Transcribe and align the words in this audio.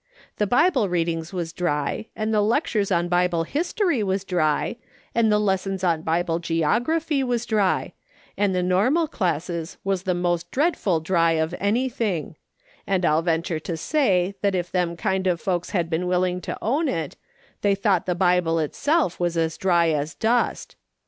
The 0.37 0.47
Bible 0.47 0.89
readings 0.89 1.31
was 1.31 1.53
dry, 1.53 2.07
and 2.15 2.33
the 2.33 2.41
lectures 2.41 2.91
on 2.91 3.07
Bible 3.07 3.43
History 3.43 4.01
was 4.01 4.23
dry, 4.23 4.77
and 5.13 5.31
the 5.31 5.37
lessons 5.37 5.83
on 5.83 6.01
Bible 6.01 6.39
Geography 6.39 7.23
was 7.23 7.45
dry, 7.45 7.93
and 8.35 8.55
the 8.55 8.63
Normal 8.63 9.07
Classes 9.07 9.77
was 9.83 10.01
the 10.01 10.15
most 10.15 10.49
dreadful 10.49 11.01
dry 11.01 11.33
of 11.33 11.53
anything; 11.59 12.35
and 12.87 13.05
I'll 13.05 13.21
venture 13.21 13.59
to 13.59 13.77
say 13.77 14.33
that 14.41 14.55
if 14.55 14.71
them 14.71 14.97
kind 14.97 15.27
of 15.27 15.39
folks 15.39 15.69
had 15.69 15.87
been 15.87 16.07
willing 16.07 16.41
to 16.41 16.57
own 16.63 16.87
it, 16.87 17.15
they 17.61 17.75
thought 17.75 18.07
the 18.07 18.15
Bible 18.15 18.57
itself 18.57 19.19
was 19.19 19.37
as 19.37 19.55
dry 19.55 19.89
as 19.89 20.15
dust. 20.15 20.75